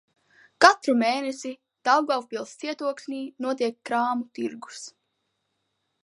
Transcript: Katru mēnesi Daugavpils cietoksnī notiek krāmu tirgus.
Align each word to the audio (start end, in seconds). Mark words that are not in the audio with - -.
Katru 0.63 0.93
mēnesi 1.01 1.51
Daugavpils 1.89 2.53
cietoksnī 2.63 3.19
notiek 3.47 3.77
krāmu 3.89 4.25
tirgus. 4.39 4.81